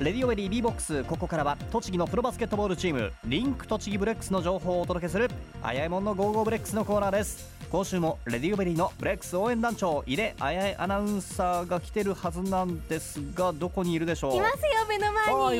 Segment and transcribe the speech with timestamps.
[0.00, 5.28] レディオベリー B ボックスここからは栃木のプロバスケットボールチームリンク栃木ブレックスの情報をお届けする
[5.62, 7.50] あやえもんのゴーゴーブレックスのコーナーです。
[7.70, 14.36] 今週もレディオベリーのブレックス応援団長井出あやえアナウンサーが来てるはずなんですがどこにいるでしょう？
[14.36, 15.38] いますよ目の前に。
[15.38, 15.56] はい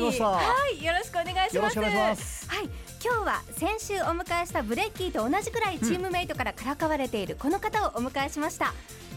[0.83, 1.55] よろしくお願いします。
[1.57, 2.49] よろしくお願いします。
[2.49, 2.69] はい
[3.03, 8.73] 今日は先週お迎えしたブレッキーと同じくらいチームメイトからからかわれているこの方をお迎えしました。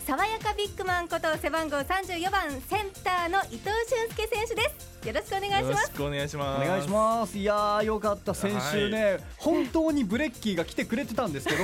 [0.06, 6.64] 爽やかビッグマンこと背番号34番センターの伊藤俊亮選手ですよろしくお願いしよろしますくお願いします。
[6.64, 7.38] お願いします。
[7.38, 8.32] いやーよかった。
[8.32, 11.58] 先週ね、本当にブレッキーが来てくれてたんですけど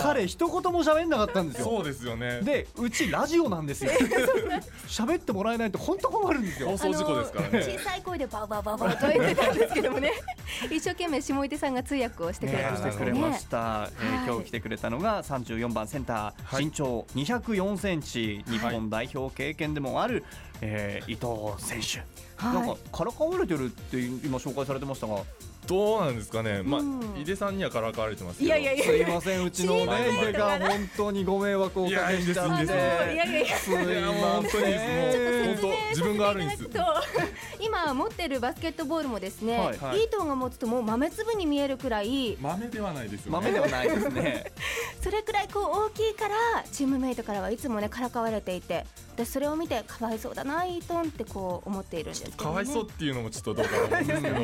[0.00, 1.64] 彼一言も喋んなかったんですよ。
[1.64, 2.42] そうですよね。
[2.42, 3.90] でうちラジオなんですよ。
[4.86, 6.68] 喋ってもらえないと本当困るんですよ。
[6.68, 7.62] 放送事故ですからね。
[7.62, 10.12] 小さい声でバーバーバーバーと言ってたんですけどもね。
[10.70, 14.28] 一生懸命下出さんが通訳をしてくれてましてしたねくれました、えーはい。
[14.28, 16.66] 今日来てくれたのが34番センター、はい。
[16.66, 20.22] 身長204センチ日本代表経験でもある、
[20.60, 21.98] えー伊藤選手、
[22.36, 22.54] はい。
[22.54, 25.22] なんかからかわれてるって今紹介されてましたが。
[25.66, 26.62] どうなんですかね。
[26.62, 28.48] まあうん井出さんにはからかわれてますけど。
[28.48, 36.64] いやいやいやすいませんうちの井出が本当にご迷惑をおかけしちゃっていやいやいやいやすいません本当に本当自分が悪いんです。
[36.66, 36.80] と
[37.60, 39.78] 今持ってるバスケットボールもですね、はい。
[39.78, 40.00] はい。
[40.00, 42.36] イートンが持つともう豆粒に見えるくらい。
[42.42, 43.38] 豆ではないですよね。
[43.38, 44.52] 豆ではないですね
[45.04, 46.34] それくらいこう大きいから
[46.72, 54.36] チームメイトからはいつもねからかわれていて私それを見てかわいそうだなイートンってこう思っているんですけど、ね、かわいそうっていうのもちょっとどうかと思うんですけど。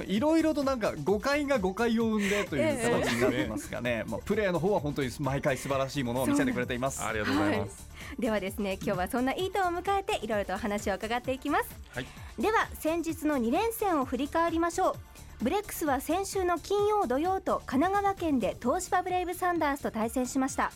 [0.06, 7.02] いろいろとなんか誤解が誤解を生んでという形になってますがね、 まあ、プレーの方は本当に毎回素晴らしいものを見せてくれています。
[7.02, 7.88] ありがとうございます。
[8.18, 12.06] ではですね今日はそんなイートンを迎えていろいろとお話を伺っていきますはい。
[12.38, 20.70] では先日の2連戦を振り返りましょうブレックスは先週の金曜土曜と神奈川県で東芝ブレイブサンダースと対戦しました。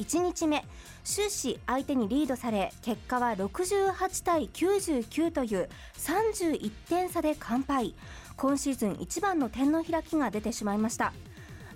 [0.00, 0.64] 1日目
[1.04, 7.94] 終始相手にリードされ結果は68対99という31点差で完敗。
[8.36, 11.12] 今シーズン一番の点の開きが出てしまいました。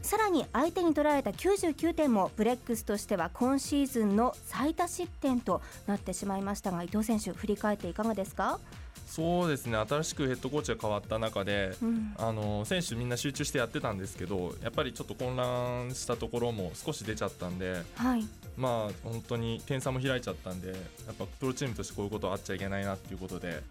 [0.04, 8.60] さらに相手に取られた99点もブレックスとしては今シーズンの最多失点となってしまいましたが伊藤選手振り返っていかがですか、
[9.06, 9.78] そうですね。
[9.78, 11.74] 新しくヘッドコーチが変わった中で。
[11.82, 18.26] うんあの選手みんな集中してやってたんですけどやっぱりちょっと混乱したところも少し出ちゃったんではい
[18.56, 20.74] まあ本当に点差も開いちゃったんでや
[21.12, 23.62] っぱプロチームとしてこういうことはあっちゃいけないなっていうことで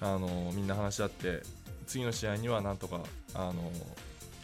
[0.00, 1.42] あのみんな話し合って
[1.86, 3.00] 次の試合にはなんとか
[3.34, 3.54] あの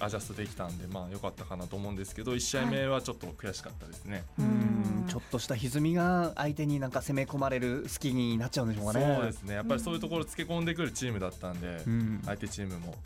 [0.04, 4.24] アジャストできたんでまあ良かったかなと思うんですけど1試合目はちょっと悔しかったですね。
[4.38, 9.14] うんちょっとした歪みが相手になんか攻め込まれる隙になっちゃうんでしょうかね。
[9.16, 9.54] そうですね。
[9.54, 12.22] やっぱりそういうところつけ込んでくるチームだったんで、うん。
[12.24, 12.96] 相手チームも、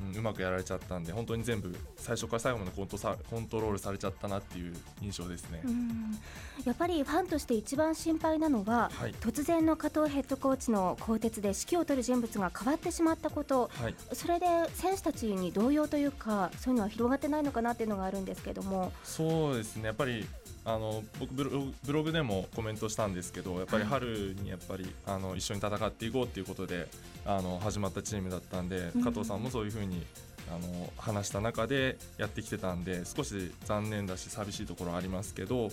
[0.00, 5.62] うんうまくやられちゃったんで本当に全部最初から最後までコントさコントロールされちゃったなっていう印象ですね。
[5.64, 6.18] うん。
[6.64, 9.14] やっぱりファンとして一番心配なのは、はい。
[9.20, 13.70] 突然の加藤ヘッドコーチの更迭で指揮を執る人物が変わってしまったこと。
[13.80, 13.94] はい。
[14.12, 18.92] それで選手たちに動揺というかそういうのは広がってないのかなっていうのがあるんですけども。
[19.02, 19.86] そうですね。
[19.86, 20.26] やっぱり
[20.64, 26.88] あの僕ブログでもコメントしたんですけどやっぱり春にやっぱりあの一緒に戦っていこうっていうことで
[27.26, 30.02] あの始まったチームだったんで、うん加藤さんもそういうふうに
[30.50, 35.70] あの話した中でやってきてたんで少し残念だし寂しいところはありますけど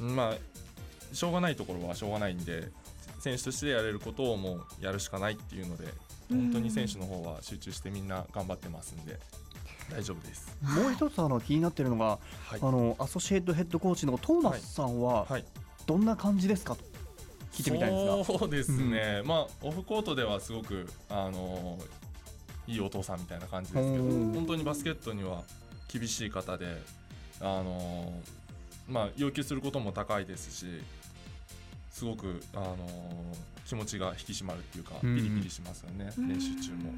[0.00, 2.68] うんまあしょうがないところはしょうがないんで
[3.20, 5.84] 選手としてやれることをもうやるしかないっていうので
[6.28, 9.18] 本当に選手の方は集中してみんな頑張ってますんで
[9.90, 10.56] 大丈夫です。
[10.62, 12.60] もう一つあの気になってるのが、はい。
[12.62, 15.44] あのアソシエイトヘッドコーチのトーマスさんははい。
[15.86, 16.84] どんな感じですかと
[17.52, 18.38] 聞いてみたいんですが。
[18.38, 21.78] そうですね、まあオフコートではすごくあの
[22.68, 25.42] いいお父さんみたいな感じですけどうん本当にバスケットには
[25.92, 26.66] 厳しい方で
[27.40, 28.12] あの
[28.88, 30.66] まあ要求することも高いですし
[31.90, 32.76] すごくあの
[33.66, 35.16] 気持ちが引き締まるっていうかピうん。
[35.16, 36.92] リピリしますよね、練習中も。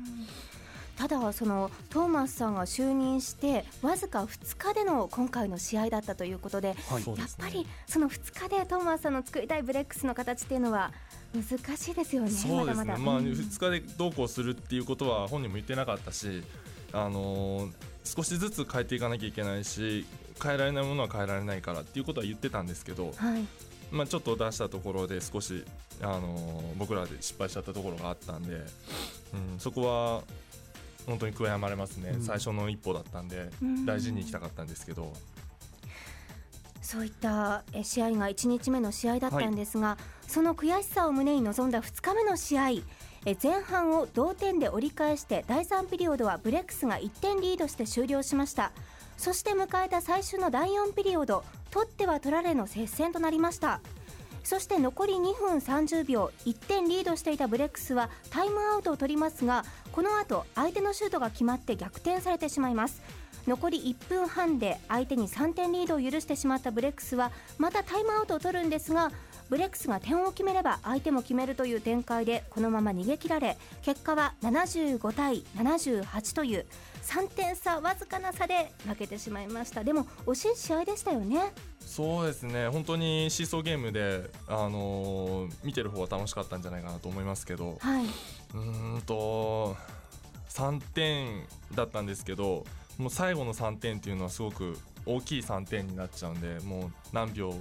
[0.97, 7.04] ただそのトーマスさんが就任してわずか2日での今回の試合だったということではい。
[7.06, 10.92] やっぱりその2日でトーマスさんの作りたいブレックスの形っていうのは
[11.34, 12.30] 難しいですよね。
[12.30, 12.98] そうですね、まだまだ。
[12.98, 13.24] まあ、うん。
[13.24, 16.42] 2日でどうこうするっていうことは本人も言ってなかったし、
[16.92, 17.72] あのー
[18.04, 20.04] 少しずつ変えていかなきゃいけないし
[20.42, 23.47] 変えられないものは変えられないからっていうことは言ってたんですけど、はい。
[23.92, 25.65] まあ、ちょっと出したところで少し、
[26.00, 28.65] あのー僕らで失敗しちゃったところがあったんで、うん、
[29.59, 30.22] そこは
[31.07, 32.22] 本当に悔やまれますね、うん。
[32.22, 33.87] 最初の一歩だったんでうん。
[33.87, 35.13] 大事にいきたかったんですけど、
[36.81, 42.69] そういったえ試合が1日目の試合だったんですが、その悔しさを胸に臨んだ2日目の試合
[43.25, 48.72] え前半を同点で折り返して第3ピリオドはブレックスが1点リードして終了しました。
[49.22, 53.81] そして迎えた最終の第4ピリオド取っては取られの接戦となりました
[54.44, 63.03] そして残り2分30秒1点リードしていたブレックスはタイムアウトを取りますがこの後相手のシュートが決まって逆転されてしまいます。
[63.47, 69.10] 残り1分半で相手に3点リードを許してしまったブレックスはまたタイムアウトを取るんですが
[69.53, 76.65] ブレックスが点を決めれば相手も決めるという展開でこのまま逃げ切られ結果は75対78という
[77.03, 79.84] 3点差わずかな差で負けてしまいました。
[79.84, 81.53] でも惜しい試合でしたよね。
[81.81, 82.69] そうですね。
[82.69, 87.77] 本当にシーソーゲームで、あのー見てる方は楽しかったんじゃないかなと思いますけど。
[87.78, 88.07] はい。
[88.07, 89.77] うーんと
[90.48, 92.65] 3点だったんですけど
[92.97, 97.54] もう最後の3点っていうのはすごく大きい3点になっちゃうんでもう何秒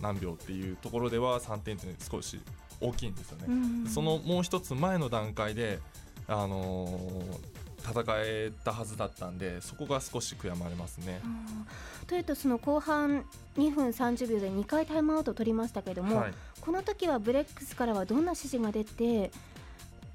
[0.00, 2.40] 何秒っていうところでは3点って少し
[2.80, 3.44] 大きいんですよね。
[3.48, 5.80] うんそのもう一つ前の段階で、
[6.26, 11.20] あのー戦えたはずだったんでそこが少し悔やまれますね。
[11.24, 11.66] うん
[12.06, 13.24] というとその後半
[13.56, 19.30] 2分30秒で2回タイムアウトを取りましたけども、はいこの時はブレックスからはどんな指示が出て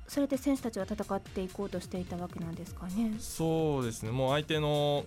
[0.07, 3.15] それで選手たちは戦っていこうとしていたわけなんですかね？
[3.19, 5.05] そうですねもう相手の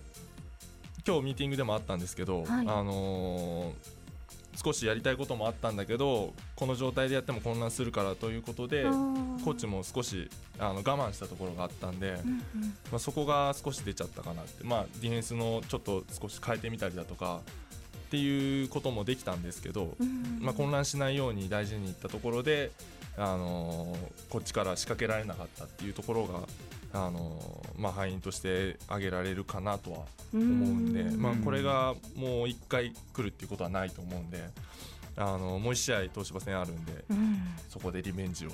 [1.07, 2.67] 今日ミーティングでもあったんですけど、はい。
[2.67, 3.73] あのー
[4.59, 12.21] 少しやりたいこともあったんだけどこの状態でやっても混乱するからということでコーチも少しあの我慢したところがあったんで、うんうん。
[12.91, 17.41] まあ、そこが少し出ちゃったかなって、まあ、ディフェンスのちょっと少し変えてみたりだとか
[18.07, 22.71] っていうこともできたんですけど、うんまあ、混乱しないように大事にいったところで、
[23.15, 23.97] あのー
[24.29, 26.39] こっちから仕掛けられなかったっていうところが、
[26.93, 29.97] あのーまあ、敗因として挙げられるかなとは
[30.33, 31.21] 思うんで、うん。
[31.21, 34.43] まあ、これがもう1回来るっていうことはないと思うんで、
[35.15, 37.39] あのもう1試合東芝戦あるんでうん。
[37.69, 38.51] そこでリベンジを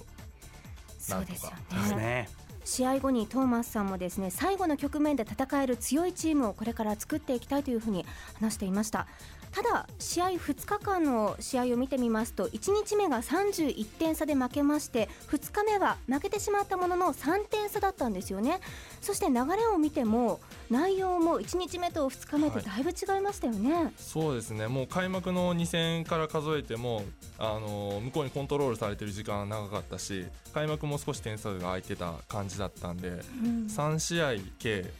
[0.98, 2.30] そうですよなんですねね
[2.66, 8.06] 試合後にトーマスさんもですね最後の局面で戦える強いチームをこれから作っていきたいというふうに
[8.40, 9.08] 話していました
[9.54, 18.60] ただ試合2日間の試合を見てみますと1日目が31点差で負けまして2日目は負けてしまったものの3点差だったんですよね。
[19.00, 20.40] そして流れを見ても
[20.72, 24.68] 内容も1日目と2日目とだいぶ違いましたよね、そうですね。
[24.68, 27.04] もう開幕の2戦から数えても
[27.38, 33.68] あの向こうにコントロールされてる時間が長かったし開幕も少し点差が空いてた感じだったんでうん。
[33.68, 34.92] 3試合計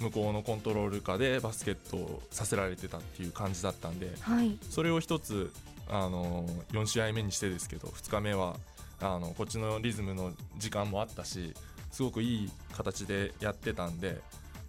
[0.00, 4.58] 向こうのコントロール下でバスケットをさせられてたっていう感じだったんではい。
[4.70, 5.52] それを一つ
[5.88, 8.56] あの4試合目にしてですけど2日目は
[9.00, 11.54] あのこっちのリズムの時間もあったし
[11.90, 14.20] すごくいい形でやってたんで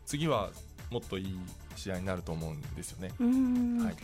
[0.05, 0.49] 次は
[0.89, 1.39] もっといい
[1.75, 3.11] 試合になると思うんですよね。
[3.19, 3.83] うん。
[3.83, 3.95] はい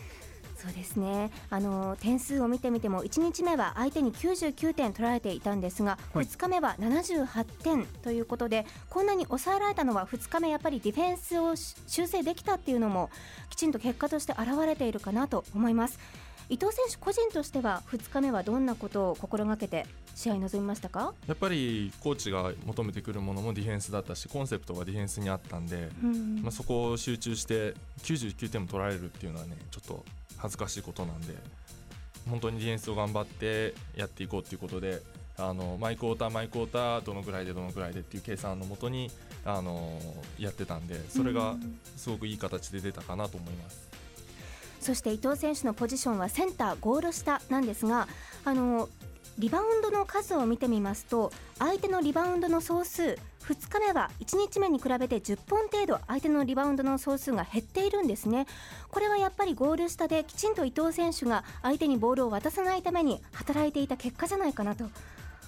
[0.58, 1.30] そうですね。
[1.52, 6.26] あの点数を見てみても1日目は相手に99点取られていたんですが、はい。
[6.26, 13.10] 2日目は78点ということでこんなに抑えられたのは2日目やっぱりディフェンスをし修正できたっていうのも
[13.50, 16.00] きちんと結果として現れているかなと思います
[16.50, 19.86] 伊藤選手個人としては2日目はどんなことを心がけて
[20.16, 30.06] 試合に臨みましたか、やっぱりコーチが求めてくるものもディフェンスだったしコンセプトがディフェンスにあったんで、うんまあ、そこを集中して99点も取られるっていうのはねちょっと
[30.38, 31.36] 恥ずかしいことなんで
[32.30, 35.02] 本当にディフェンスを頑張ってやっていこうっていうことで
[35.38, 39.12] あのマイクォーターマイクォーターどのぐらいでどのぐらいでっていう計算のもとに
[39.46, 40.00] あの
[40.40, 41.80] やってたんでそれがうん。
[41.96, 43.87] すごくいい形で出たかなと思います。
[44.88, 48.08] そして伊藤選手のポジションはセンターゴール下なんですが
[48.46, 48.88] あの
[49.38, 53.18] リバウンドの数を見てみますと相手のリバウンドの総数2
[53.70, 58.46] 日目は1日目に比べて10本程度相手のリバウンドの総数が減っているんですね。
[58.90, 64.86] これはやっぱりゴール下できちんと伊藤選手が相手にボールを渡さないために働いていた結果じゃないかなと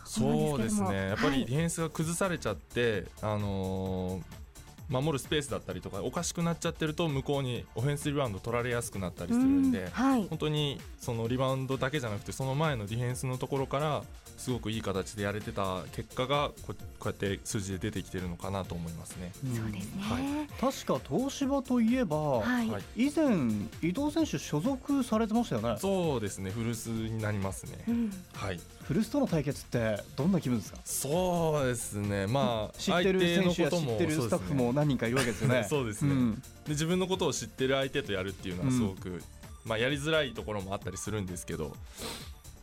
[0.03, 0.95] そうですね。
[1.09, 4.48] やっぱりディフェンスが崩されちゃって、あのー
[4.89, 10.27] 守るスペースだったりとかおかしくなっちゃってると向こうにオフェンスリバウンド取られやすくなったりするんで、うんはい。
[10.29, 14.03] 本当にそのリバウンドだけじゃなくてその前のディフェンスのところから
[14.38, 19.31] すごくいい形でやれてた結果がここうやって数字で出てきてるのかなと思いますね。
[19.43, 20.01] そうですね。
[20.01, 22.84] は確か東芝といえば、はい、はい。
[22.96, 23.36] 以前
[23.81, 25.75] 伊藤選手所属されてましたよね。
[25.77, 26.51] そうですね。
[26.51, 27.84] 古巣になりますね。
[27.88, 28.13] うん。
[28.34, 30.79] はい古巣との対決ってどんな気分ですか？
[30.84, 32.25] そうですね。
[32.25, 35.63] まあ知ってる選手や知ってるスタッフも何人かいるわけですよね。
[35.69, 36.12] そうですね。
[36.12, 36.34] ん。
[36.34, 39.22] で自分のことを知ってる相手とやるっていうのはすごく、
[39.63, 41.77] まあ、やりづらいところもあったりするんですけど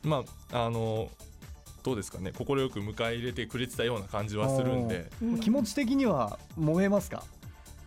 [0.02, 1.09] まああの
[1.85, 2.33] どうですかね。
[2.33, 5.09] 快く迎え入れてくれてたような感じはするんで。
[5.23, 5.38] うん。
[5.38, 7.23] 気持ち的には燃えますか？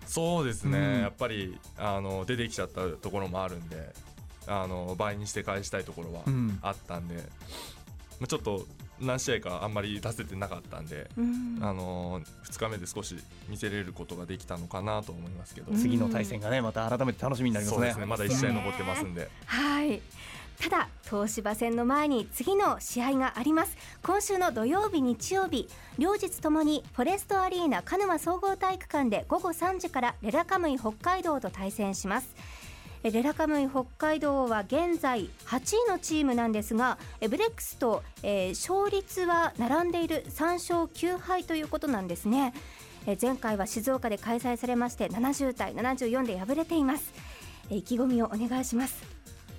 [0.08, 1.02] そうですね、うん。
[1.02, 3.94] やっぱりあの出てきちゃったところもあるんで
[4.48, 6.58] あの倍にして返したいところはうん。
[6.62, 7.22] あったんで、
[8.20, 8.66] まあ、ちょっと
[9.00, 11.60] 何試合かあんまり出せてなかったんで、うん。
[11.62, 13.16] あの2日目で少し
[13.48, 17.78] 見せれることができたのかなと思いますけど、うん次の対戦がねまた改めて楽しみになりますね。
[17.78, 18.06] そうですね。
[18.06, 19.30] まだ1試合残ってますんで。
[19.46, 20.02] はい。
[20.60, 23.78] ただ東芝戦の前に次の試合があります。
[24.04, 32.36] 今週の土曜日日曜日両日ともにフォレストアリーナ鹿沼総合体育館で午後3時からレラカムイ北海道と対戦します。
[32.36, 32.59] え
[33.04, 42.54] レラカムイ北海道は現在8位のチームなんですがえブレックスと、えー勝率は並んでいる3勝9敗ということなんですね。
[43.08, 47.14] え前回は静岡で開催されまして70対74で敗れています。
[47.70, 49.02] え意気込みをお願いします。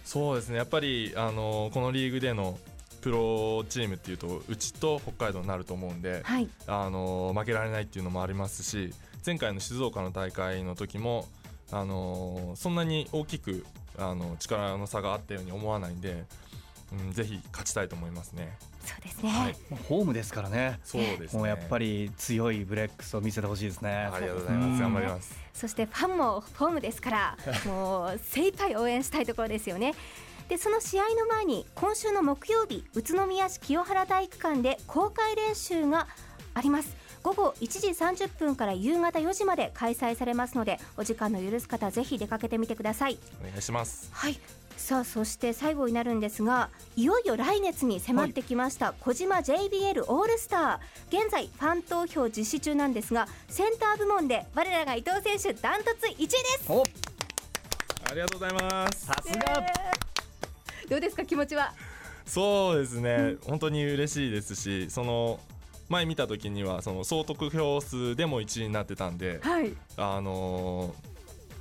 [0.04, 0.56] そうですね。
[0.56, 2.58] やっぱりあのこのリーグでの
[3.00, 6.48] プロチームっていうとうちと北海道になると思うんで、はい。
[6.66, 8.92] あの負けられないっていうのもありますし
[9.24, 11.26] 前回の静岡の大会の時も
[11.72, 13.64] あのそんなに大きく
[13.98, 16.24] あの力の差があったように思わないんで、
[16.92, 18.56] うん、ぜひ勝ちたいと思いますね。
[18.84, 19.56] そうですね、はい、
[19.88, 21.38] ホームですからねそうですね。
[21.38, 24.66] もうやっぱり強いブレックスを見せてほしいですねありがとうございます。
[24.68, 25.50] うん頑張ります。
[25.60, 27.36] そしてファンもホームですから
[27.66, 29.94] もう精一杯応援したいところですよね
[30.48, 36.08] でその試合の前に今週の木曜日宇都宮市清原体育館で公開練習が
[36.54, 43.18] あります午後1時30分から夕方4時まで開催されますのでお時間の許す方ぜひ出かけてみてください。
[43.42, 44.10] お願いします。
[44.12, 44.38] はい。
[44.76, 56.64] さあそして最後になるんですがいよいよ来月に迫ってきました、小島 JBL オールスター現在ファン投票実施中なんですがセンター部門で我らが伊藤選手ダントツ1位です。
[56.68, 56.82] お
[58.10, 59.04] ありがとうございます。
[59.04, 59.66] さすが。
[60.88, 61.74] どうですか気持ちは？
[62.24, 65.40] そうですね、本当に嬉しいですし、その
[65.90, 69.72] 前見た時にはその総得票数でも1位になってたんで、はい。
[69.96, 71.10] あのー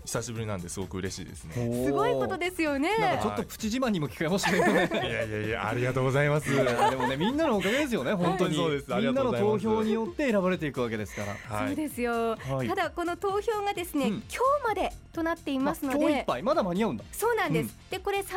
[0.09, 1.53] 久しぶりなんですごく嬉しいですね。
[1.85, 2.97] すごいことですよね。
[2.97, 4.89] なんかちょっとプチ自慢にも聞こえましたけどね。
[4.91, 6.49] いやいやいやありがとうございます。
[6.49, 6.63] で
[6.95, 8.55] もねみんなのおかげですよね 本当に。
[8.55, 8.91] そうです。
[8.91, 9.75] ありみんなのがとうございます。
[9.75, 11.67] 投票によって選ばれていくわけですから。
[11.67, 12.67] そうですよ、はい。
[12.67, 14.11] ただこの投票がですね、うん。
[14.13, 17.03] 今日までとなっていますのあ今日いっでぱいまだ間に合うんだ。
[17.11, 18.31] そうなんです、でこれ3時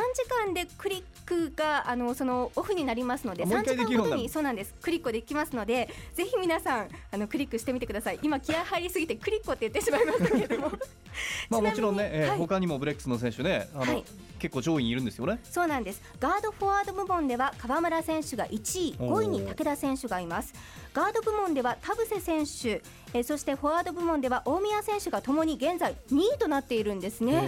[0.46, 4.74] 間でクリックがあのそのオフになりますのであもう3一回できるようになる時間ごとにそうなんです。
[4.82, 8.18] クリックできますのでぜひ皆さんあのクリックしてみてください。
[8.22, 10.72] 今気合入りすぎてクリックって言ってしまいましたけれども。
[11.50, 12.38] まあもちろんね、えーはい。
[12.38, 14.04] 他にもブレックスの選手ねあの、はい。
[14.38, 16.02] 結構上位にいるんですよねそうなんです。
[16.18, 18.96] ガードフォワード部門では川村選手が1位。
[18.98, 19.20] おー。
[19.20, 20.52] 5位に武田選手がいます
[20.94, 22.82] ガード部門では田臥選手
[23.14, 27.46] えーそしてフォワード部門では大宮選手がともに現在2位となっているんですね。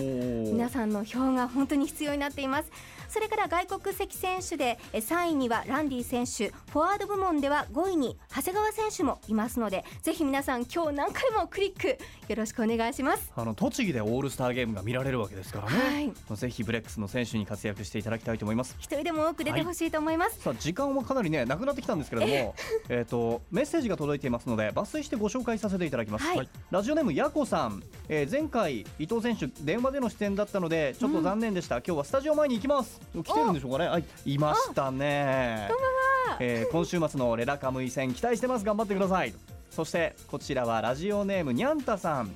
[0.53, 2.71] 皆さんの票が本当に必要になっています
[3.09, 13.33] それから外国籍選手でえー3位にはランディ選手フォワード部門では5位に長谷川選手もいますのでぜひ皆さん今日何回もクリックよろしくお願いします。
[13.37, 16.37] あの栃木でオールスターゲームが見られるわけですからね、はい。
[16.37, 18.77] ぜひブレックスの選手に活躍していただきたいと思います。
[18.79, 22.55] 一人でも多く出てほしいと思います、さあ時間はかなりねなくなってきたんですけれども
[22.89, 26.49] えっとメッセージが届いていますので抜粋してご紹介させていただきます、はい。
[26.71, 33.87] ラジオネームやこさん、えー前回伊藤選手電話での出演だったのでちょっと残念でした、今日はスタジオ前に行きます来てるんでしょうかね。
[33.89, 35.69] はいいましたね。
[35.69, 36.39] こんばんは。
[36.41, 38.65] えー今週末のレラカムイ戦期待してます。
[38.65, 39.33] 頑張ってください。
[39.71, 42.31] そしてこちらはラジオネームにゃんたさん、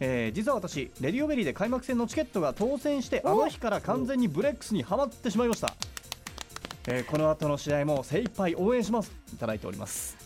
[0.00, 5.74] えー実は私レディオベリーで開幕戦のチケットが当選してあの日から完全にブレックスにはまってしまいました、
[6.88, 9.70] えーこの後の試合も精一杯応援しますいただいてお。
[9.70, 10.16] ります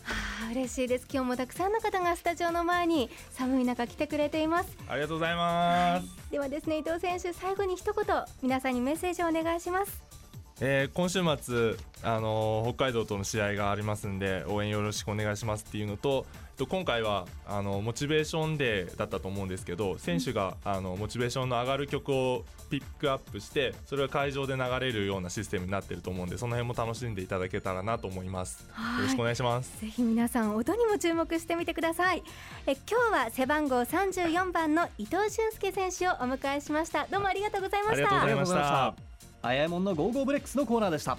[0.51, 1.07] 嬉しいです。
[1.11, 4.77] 今日もたくさんの方がスタジオの前に寒い中来てくれています。
[4.87, 6.07] ありがとうございます。
[6.31, 8.05] ではですね伊藤選手最後に一言
[8.41, 10.03] 皆さんにメッセージをお願いします。
[10.59, 16.25] えー今週末、あのー北海道との試合がありますんで応援よろしくお願いしますっていうのと
[16.65, 28.67] 今回はあのモチベーションデーだったと思うんですけど選手があのモチベーションの上がる曲をピックアップしてそれが会場で流れるようなシステムになってると思うんでその辺も楽しんでいただけたらなと思います。
[28.97, 29.81] よろしくお願いします。
[29.81, 32.23] ぜひ皆さん音にも注目してみてください。
[32.65, 37.05] え今日は背番号34番の伊藤俊亮選手をお迎えしました。
[37.07, 37.93] どうもありがとうございました。
[37.93, 38.55] ありがとうございました。
[38.55, 39.07] ありがとうございました。
[39.41, 41.17] あやえもんのゴーゴーブレックスのコーナーでした